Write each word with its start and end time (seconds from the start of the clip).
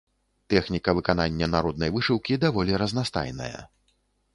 Тэхніка 0.53 0.95
выканання 1.01 1.51
народнай 1.57 1.95
вышыўкі 1.99 2.41
даволі 2.49 2.71
разнастайная. 2.87 3.57